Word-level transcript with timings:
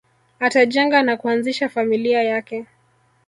Atajenga 0.39 1.03
na 1.03 1.17
kuanzisha 1.17 1.69
familia 1.69 2.23
yake 2.23 2.65